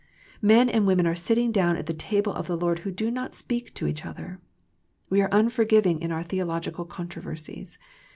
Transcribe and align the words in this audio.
Men 0.41 0.67
and 0.67 0.87
women 0.87 1.05
are 1.05 1.13
sitting 1.13 1.51
down 1.51 1.75
at 1.77 1.85
the 1.85 1.93
table 1.93 2.33
of 2.33 2.47
the 2.47 2.57
Lord 2.57 2.79
who 2.79 2.89
do 2.89 3.11
not 3.11 3.35
speak 3.35 3.71
to 3.75 3.85
each 3.85 4.03
other. 4.03 4.41
We 5.11 5.21
are 5.21 5.29
unforgiving 5.31 6.01
in 6.01 6.11
our 6.11 6.23
theological 6.23 6.85
controversies. 6.85 7.77